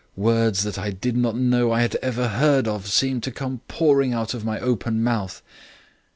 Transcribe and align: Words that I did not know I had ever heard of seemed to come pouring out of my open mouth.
Words 0.17 0.63
that 0.63 0.79
I 0.79 0.89
did 0.89 1.15
not 1.15 1.35
know 1.35 1.71
I 1.71 1.81
had 1.81 1.93
ever 1.97 2.29
heard 2.29 2.67
of 2.67 2.87
seemed 2.87 3.21
to 3.21 3.31
come 3.31 3.61
pouring 3.67 4.13
out 4.13 4.33
of 4.33 4.43
my 4.43 4.59
open 4.59 5.03
mouth. 5.03 5.43